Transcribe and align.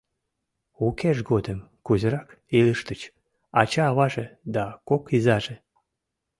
Укеж 0.85 1.17
годым 1.29 1.59
кузерак 1.85 2.29
илыштыч 2.57 3.01
ача-аваже 3.61 4.25
да 4.55 4.63
кок 4.87 5.03
изаже? 5.15 5.55